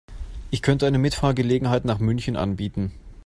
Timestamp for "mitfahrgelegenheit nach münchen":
0.97-2.35